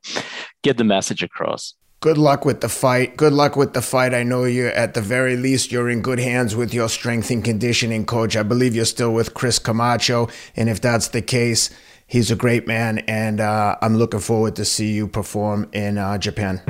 [0.63, 1.73] get the message across.
[2.00, 3.17] Good luck with the fight.
[3.17, 4.13] Good luck with the fight.
[4.13, 7.43] I know you at the very least you're in good hands with your strength and
[7.43, 8.38] conditioning coach.
[8.38, 11.71] I believe you're still with Chris Camacho, and if that's the case,
[12.08, 16.17] he's a great man, and uh, I'm looking forward to see you perform in uh,
[16.17, 16.62] Japan.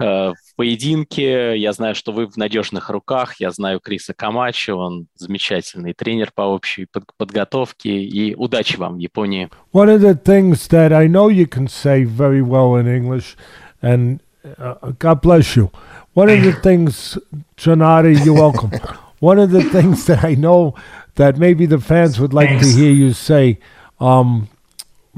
[0.00, 3.36] Э, в поединке я знаю, что вы в надежных руках.
[3.38, 8.02] Я знаю Криса Камачи, он замечательный тренер по общей подготовке.
[8.02, 9.48] И удачи вам в Японии.
[9.72, 13.36] One of the things that I know you can say very well in English,
[13.80, 14.20] and
[14.58, 15.70] uh, God bless you.
[16.14, 17.16] One of the things,
[17.56, 18.72] Gennady, you're welcome.
[19.20, 20.74] One of the things that I know
[21.14, 22.72] that maybe the fans would like Thanks.
[22.72, 23.60] to hear you say
[24.02, 24.48] um,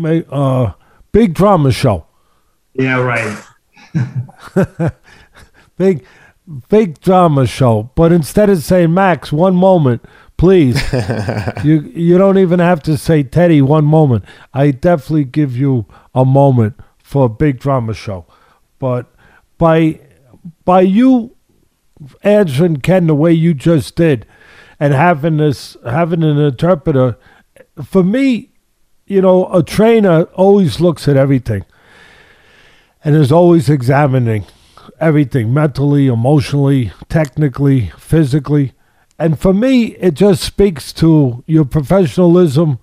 [0.05, 0.73] uh,
[1.13, 2.07] big drama show.
[2.75, 3.43] Yeah, right.
[5.77, 6.05] big
[6.69, 7.91] big drama show.
[7.95, 10.05] But instead of saying Max, one moment,
[10.37, 10.81] please.
[11.65, 14.25] you you don't even have to say Teddy one moment.
[14.53, 18.27] I definitely give you a moment for a big drama show.
[18.79, 19.11] But
[19.57, 20.01] by
[20.65, 21.37] by you
[22.23, 24.27] answering Ken the way you just did
[24.79, 27.17] and having this having an interpreter
[27.83, 28.51] for me,
[29.07, 31.65] you know, a trainer always looks at everything
[33.05, 34.45] and is always examining
[35.01, 38.73] everything mentally, emotionally, technically, physically.
[39.19, 42.79] And for me, it just speaks to your professionalism,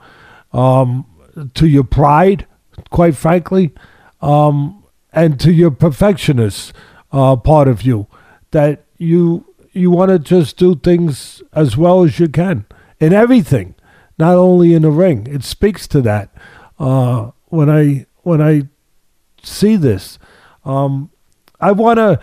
[0.53, 1.05] um,
[1.53, 2.45] to your pride,
[2.89, 3.71] quite frankly.
[4.21, 6.73] um, and to your perfectionist
[7.11, 8.07] uh, part of you
[8.51, 12.65] that you you want to just do things as well as you can
[12.99, 13.73] in everything,
[14.21, 15.25] not only in the ring.
[15.25, 16.29] It speaks to that
[16.79, 18.69] uh, when I when I
[19.41, 20.19] see this.
[20.63, 21.09] Um,
[21.59, 22.19] I want to.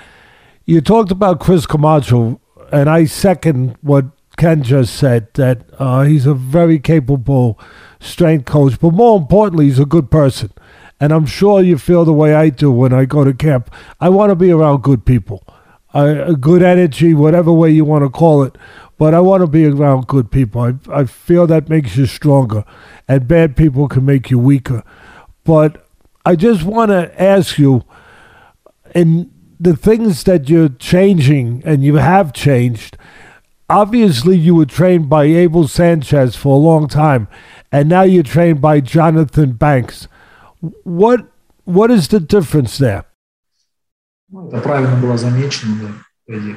[0.65, 4.05] You talked about Chris Camacho, and I second what
[4.37, 7.59] Ken just said that uh, he's a very capable
[7.99, 10.53] strength coach, but more importantly, he's a good person.
[11.01, 13.73] And I'm sure you feel the way I do when I go to camp.
[14.01, 15.43] I want to be around good people,
[15.95, 18.57] uh, good energy, whatever way you want to call it
[18.98, 20.62] But I want to be around good people.
[20.62, 22.63] I, I feel that makes you stronger,
[23.08, 24.84] and bad people can make you weaker.
[25.44, 25.86] But
[26.26, 27.84] I just want to ask you,
[28.96, 32.98] in the things that you're changing and you have changed,
[33.70, 37.28] obviously you were trained by Abel Sanchez for a long time,
[37.72, 40.08] and now you're trained by Jonathan Banks.
[40.84, 41.28] What
[41.66, 43.06] what is the difference there?
[44.30, 45.76] Ну, это правильно было замечено,
[46.28, 46.56] да, Эдди.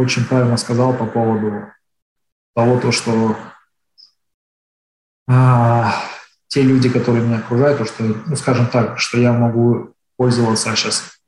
[0.00, 1.66] Очень правильно сказал по поводу
[2.54, 3.36] того, то, что
[5.28, 5.94] а,
[6.48, 11.18] те люди, которые меня окружают, то, что, ну, скажем так, что я могу пользоваться сейчас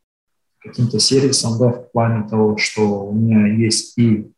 [0.58, 4.32] каким-то сервисом, да, в плане того, что у меня есть и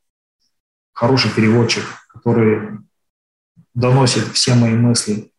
[0.93, 2.81] хороший переводчик, который
[3.73, 5.31] доносит все мои мысли.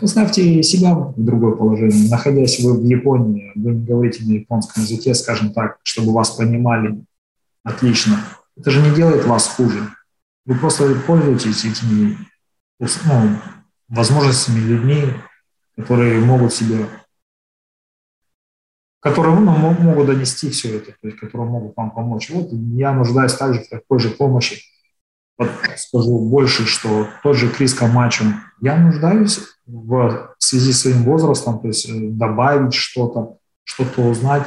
[0.00, 2.10] Поставьте себя в другое положение.
[2.10, 7.04] Находясь вы в Японии, вы не говорите на японском языке, скажем так, чтобы вас понимали
[7.68, 8.18] отлично.
[8.56, 9.88] Это же не делает вас хуже.
[10.44, 12.18] Вы просто пользуетесь этими
[12.78, 13.38] ну,
[13.88, 15.14] возможностями людьми,
[15.76, 16.88] которые могут себе,
[19.00, 22.30] которые ну, могут донести все это, то есть, которые могут вам помочь.
[22.30, 24.62] Вот я нуждаюсь также в такой же помощи
[25.38, 28.24] вот скажу больше, что тот же Крис Камачо,
[28.60, 34.44] я нуждаюсь в связи с своим возрастом, то есть э, добавить что-то, что-то узнать.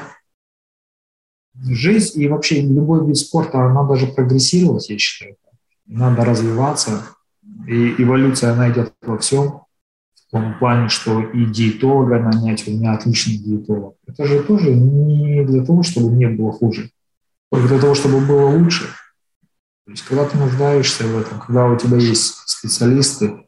[1.60, 5.36] Жизнь и вообще любой вид спорта, она даже прогрессировать, я считаю.
[5.86, 7.04] Надо развиваться,
[7.68, 9.62] и эволюция, она идет во всем.
[10.16, 13.98] В том плане, что и диетолога нанять, у меня отличный диетолог.
[14.08, 16.92] Это же тоже не для того, чтобы мне было хуже,
[17.52, 18.86] только для того, чтобы было лучше–
[19.86, 23.46] то есть, когда ты нуждаешься в этом, когда у тебя есть специалисты,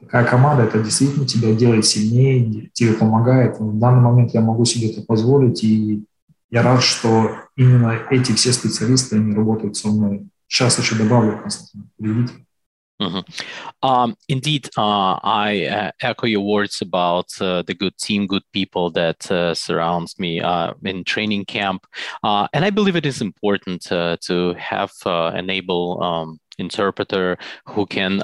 [0.00, 3.58] такая команда, это действительно тебя делает сильнее, тебе помогает.
[3.58, 6.04] В данный момент я могу себе это позволить, и
[6.52, 10.28] я рад, что именно эти все специалисты, они работают со мной.
[10.46, 12.34] Сейчас еще добавлю, Константин, приведите.
[13.00, 13.22] Mm-hmm.
[13.82, 18.90] Um, indeed, uh, I uh, echo your words about uh, the good team, good people
[18.90, 21.84] that uh, surrounds me uh, in training camp,
[22.22, 28.20] uh, and I believe it is important to have an able um, interpreter who can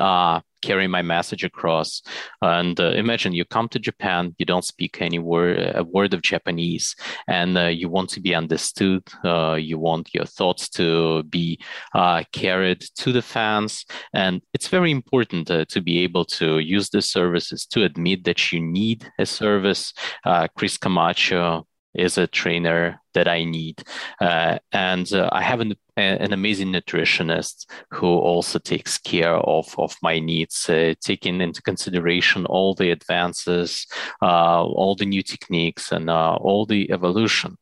[0.63, 2.03] carry my message across.
[2.43, 6.23] And uh, imagine you come to Japan, you don't speak any word a word of
[6.23, 6.95] Japanese,
[7.27, 9.03] and uh, you want to be understood.
[9.25, 11.59] Uh, you want your thoughts to be
[11.95, 16.91] uh, carried to the fans, and it's very important uh, to be able to use
[16.91, 19.93] the services to admit that you need a service.
[20.25, 23.83] Uh, Chris Camacho is a trainer that I need.
[24.21, 29.97] Uh, and uh, I have an, an amazing nutritionist who also takes care of, of
[30.03, 33.87] my needs, uh, taking into consideration all the advances,
[34.23, 37.57] uh, all the new techniques, and uh, all the evolution.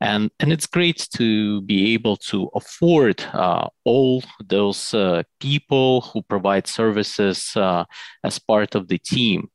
[0.00, 4.94] And, and it's great to be able to afford uh, all those
[5.40, 7.52] people who provide services
[8.24, 9.50] as part of the team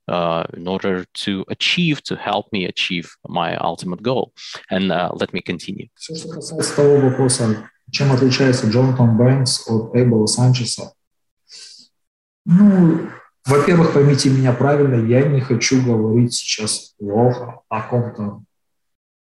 [0.54, 4.34] in order to achieve, to help me achieve my ultimate goal.
[4.70, 5.90] And let me continue.
[5.96, 10.94] Все, что касается того вопроса, чем отличается Джонатан Бэнкс от Эйбла Санчеса,
[12.46, 13.10] ну,
[13.46, 18.42] во-первых, поймите меня правильно, я не хочу говорить сейчас плохо о ком-то,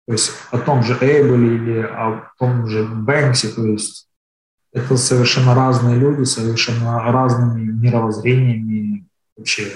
[0.06, 4.08] то есть о том же Эйбле или о том же Бэнксе, то есть
[4.72, 9.72] это совершенно разные люди, совершенно разными мировоззрениями вообще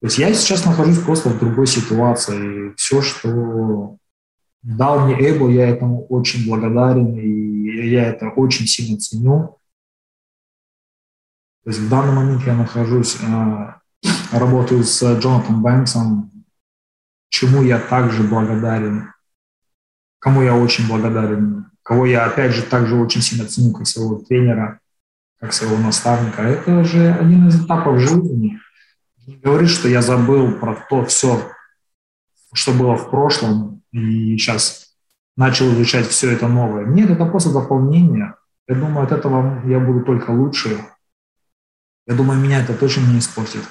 [0.00, 2.74] то есть я сейчас нахожусь просто в другой ситуации.
[2.76, 3.96] Все, что
[4.62, 9.58] дал мне Эбо, я этому очень благодарен, и я это очень сильно ценю.
[11.64, 13.74] То есть в данный момент я нахожусь, э,
[14.32, 16.44] работаю с Джонатаном Бэнксом,
[17.30, 19.10] чему я также благодарен,
[20.18, 24.80] кому я очень благодарен, кого я, опять же, также очень сильно ценю, как своего тренера,
[25.40, 26.42] как своего наставника.
[26.42, 28.60] Это же один из этапов жизни–
[29.26, 31.50] не говорит, что я забыл про то все,
[32.52, 34.94] что было в прошлом, и сейчас
[35.36, 36.86] начал изучать все это новое.
[36.86, 38.34] Нет, это просто дополнение.
[38.68, 40.84] Я думаю, от этого я буду только лучше.
[42.06, 43.62] Я думаю, меня это точно не испортит.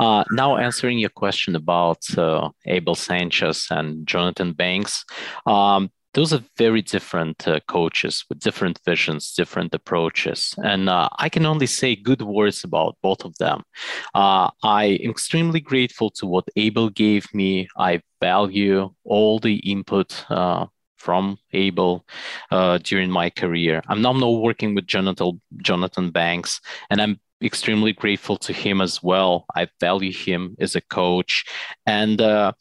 [0.00, 5.04] Uh, now, answering your question about uh, Abel Sanchez and Jonathan Banks,
[5.46, 10.54] um, those are very different uh, coaches with different visions, different approaches.
[10.64, 13.62] And uh, I can only say good words about both of them.
[14.14, 17.68] Uh, I am extremely grateful to what Abel gave me.
[17.76, 22.04] I value all the input uh, from Abel
[22.50, 23.82] uh, during my career.
[23.88, 29.46] I'm now working with Jonathan, Jonathan Banks, and I'm extremely grateful to him as well.
[29.54, 31.44] I value him as a coach.
[31.86, 32.52] And uh,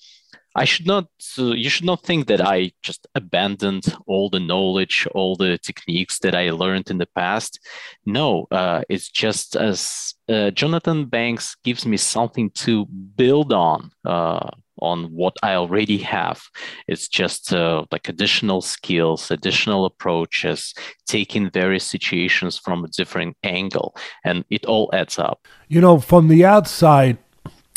[0.60, 1.07] I should not,
[1.38, 6.20] uh, you should not think that I just abandoned all the knowledge, all the techniques
[6.20, 7.62] that I learned in the past.
[8.05, 12.86] No, uh, it's just as uh, Jonathan Banks gives me something to
[13.16, 14.49] build on uh,
[14.82, 16.41] on what I already have.
[16.89, 20.74] It's just uh, like additional skills, additional approaches,
[21.07, 23.95] taking various situations from a different angle,
[24.26, 25.47] and it all adds up.
[25.70, 27.18] You know, from the outside,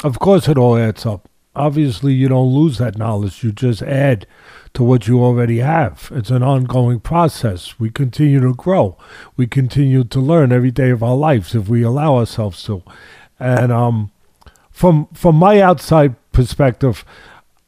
[0.03, 1.29] of course, it all adds up.
[1.55, 4.27] Obviously, you don't lose that knowledge, you just add
[4.75, 6.11] to what you already have.
[6.15, 7.79] It's an ongoing process.
[7.79, 8.97] We continue to grow,
[9.37, 12.83] we continue to learn every day of our lives if we allow ourselves to.
[13.39, 14.11] And um,
[14.71, 17.05] from from my outside perspective,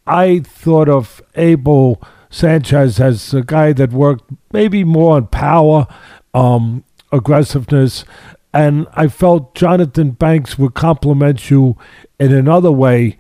[0.07, 5.87] I thought of Abel Sanchez as a guy that worked maybe more on power,
[6.33, 8.05] um, aggressiveness,
[8.55, 11.77] and I felt Jonathan Banks would complement you
[12.21, 13.19] in another way,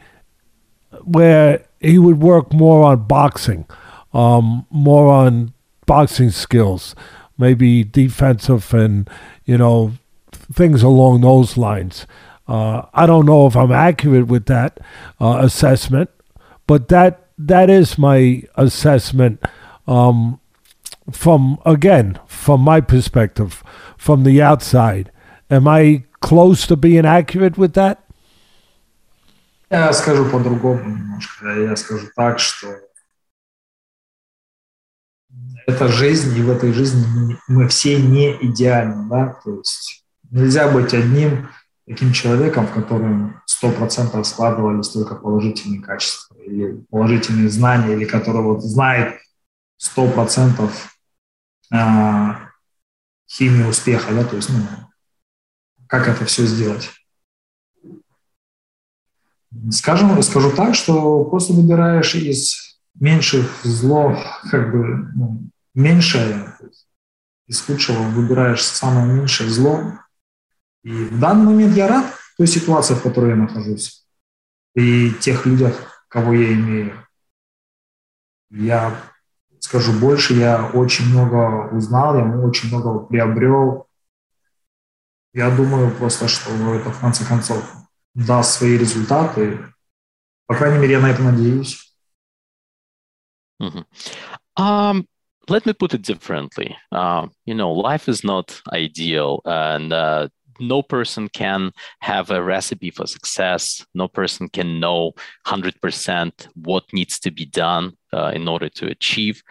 [1.04, 3.66] where he would work more on boxing,
[4.12, 5.52] um, more on
[5.86, 6.94] boxing skills,
[7.38, 9.08] maybe defensive and
[9.44, 9.92] you know
[10.32, 12.06] things along those lines.
[12.46, 14.78] Uh, I don't know if I'm accurate with that
[15.20, 16.10] uh, assessment,
[16.66, 19.42] but that that is my assessment
[19.86, 20.40] um,
[21.10, 23.62] from again from my perspective
[23.96, 25.10] from the outside.
[25.50, 28.03] Am I close to being accurate with that?
[29.74, 31.48] Я скажу по-другому немножко.
[31.48, 32.78] Я скажу так, что
[35.66, 40.94] это жизнь, и в этой жизни мы все не идеальны, да, то есть нельзя быть
[40.94, 41.48] одним
[41.88, 48.42] таким человеком, в котором сто процентов складывались только положительные качества или положительные знания, или который
[48.42, 49.20] вот знает
[49.76, 50.96] сто процентов
[51.72, 52.48] а,
[53.28, 54.60] химию успеха, да, то есть, ну,
[55.88, 56.92] как это все сделать.
[59.70, 64.16] Скажем, скажу так, что просто выбираешь из меньших зло,
[64.50, 65.42] как бы, ну,
[65.74, 66.54] меньшее,
[67.46, 69.98] из худшего выбираешь самое меньшее зло,
[70.82, 72.04] и в данный момент я рад
[72.36, 74.06] той ситуации, в которой я нахожусь,
[74.74, 77.06] и тех людях, кого я имею.
[78.50, 78.94] Я
[79.60, 83.86] скажу больше, я очень много узнал, я очень много приобрел.
[85.32, 87.64] Я думаю просто, что это в конце концов
[88.15, 89.73] даст свои результаты.
[90.47, 91.85] По крайней мере, я на это надеюсь.
[93.61, 93.83] Mm-hmm.
[94.57, 95.07] Um,
[95.49, 96.75] let me put it differently.
[96.91, 100.29] Uh, you know, life is not ideal, and uh,
[100.59, 103.85] no person can have a recipe for success.
[103.93, 105.13] No person can know
[105.47, 109.41] 100% what needs to be done uh, in order to achieve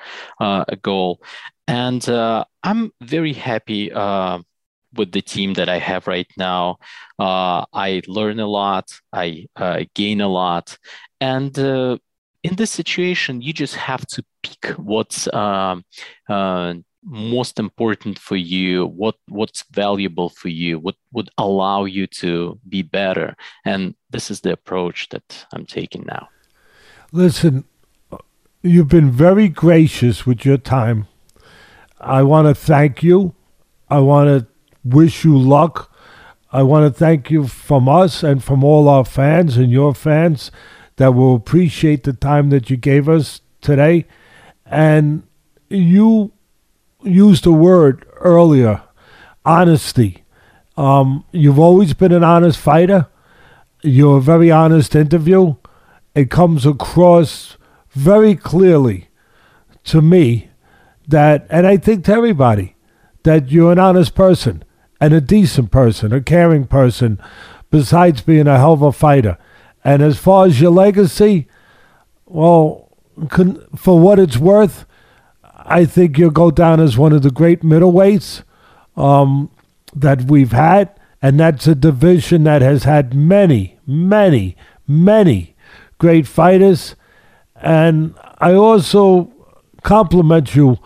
[0.41, 1.23] uh, a goal.
[1.67, 4.41] And uh, I'm very happy uh,
[4.96, 6.78] with the team that I have right now.
[7.20, 10.78] Uh, I learn a lot, I uh, gain a lot.
[11.22, 15.84] And in this situation, you just have to pick what's um,
[17.06, 22.82] most important for you what what's valuable for you what would allow you to be
[22.82, 23.36] better.
[23.66, 26.30] And this is the approach that i'm taking now.
[27.12, 27.66] Listen
[28.62, 31.08] you've been very gracious with your time.
[32.00, 33.36] I want to thank you.
[33.90, 34.53] I want to
[34.84, 35.92] wish you luck
[36.52, 40.52] i want to thank you from us and from all our fans and your fans
[40.98, 44.06] that will appreciate the time that you gave us today
[44.66, 45.24] and
[45.70, 46.32] you
[47.04, 48.82] used a word earlier
[49.46, 50.24] honesty.
[50.78, 53.08] Um, you've always been an honest fighter.
[53.82, 55.56] You're a very honest interview.
[56.16, 57.58] It comes across
[57.92, 59.10] very clearly
[59.86, 60.50] to me
[61.08, 62.76] that, and I think to everybody,
[63.24, 64.64] that you're an honest person
[65.04, 67.20] and a decent person, a caring person,
[67.70, 69.38] besides being a hell of a fighter.
[69.84, 71.50] And as far as your legacy,
[72.26, 72.90] well,
[73.76, 74.86] for what it's worth,
[75.44, 78.44] I think you'll go down as one of the great middleweights
[78.96, 79.52] um,
[79.94, 84.56] that we've had, and that's a division that has had many, many,
[84.88, 85.54] many
[85.98, 86.96] great fighters.
[87.58, 89.34] And I also
[89.84, 90.80] compliment you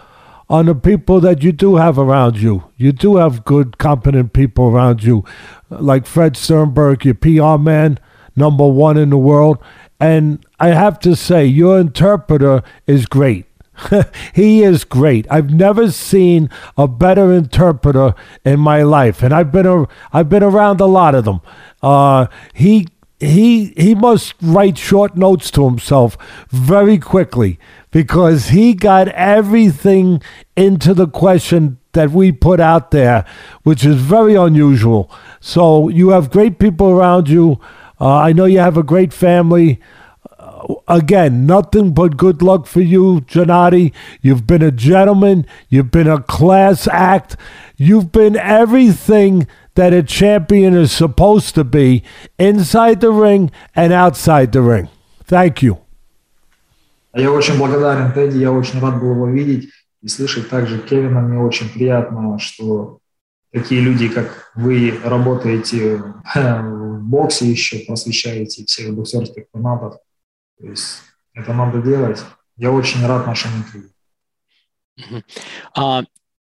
[0.49, 2.63] on the people that you do have around you.
[2.77, 5.25] You do have good, competent people around you,
[5.69, 7.99] like Fred Sternburg, your PR man,
[8.35, 9.57] number one in the world.
[9.99, 13.45] And I have to say, your interpreter is great.
[14.33, 15.27] he is great.
[15.29, 20.43] I've never seen a better interpreter in my life, and I've been a, I've been
[20.43, 21.41] around a lot of them.
[21.81, 22.87] Uh, he
[23.19, 26.17] he he must write short notes to himself
[26.49, 27.59] very quickly
[27.97, 30.21] because he got everything
[30.55, 33.25] into the question that we put out there,
[33.63, 35.09] which is very unusual.
[35.39, 37.59] So you have great people around you.
[37.99, 39.81] Uh, I know you have a great family.
[40.37, 43.93] Uh, again, nothing but good luck for you, Gennady.
[44.21, 45.47] You've been a gentleman.
[45.67, 47.35] You've been a class act.
[47.77, 52.03] You've been everything that a champion is supposed to be
[52.37, 54.87] inside the ring and outside the ring.
[55.23, 55.86] Thank you.
[57.17, 59.71] Я очень благодарен Тедди, я очень рад был его видеть
[60.03, 61.21] и слышать также Кевина.
[61.21, 62.99] Мне очень приятно, что
[63.51, 65.97] такие люди, как вы, работаете
[66.35, 69.95] в боксе еще, просвещаете всех боксерских фанатов.
[70.59, 71.01] То есть
[71.33, 72.23] это надо делать.
[72.55, 73.89] Я очень рад нашему интервью.
[75.75, 76.05] Uh,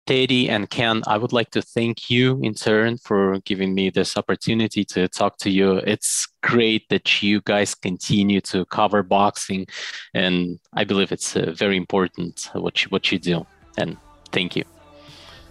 [0.09, 4.17] Teddy and Ken, I would like to thank you in turn for giving me this
[4.17, 5.73] opportunity to talk to you.
[5.85, 9.67] It's great that you guys continue to cover boxing,
[10.15, 13.45] and I believe it's uh, very important what you, what you do.
[13.77, 13.97] And
[14.31, 14.63] thank you.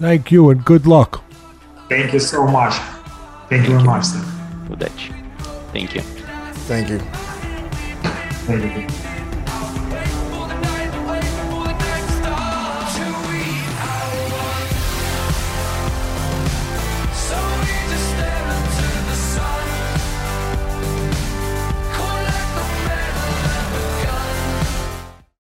[0.01, 1.23] Thank you, and good luck.
[1.89, 2.75] Thank you so much.
[2.75, 4.07] Thank, thank you very much.
[5.73, 6.03] Thank you.
[6.67, 6.99] Thank you.
[8.49, 9.18] Thank you.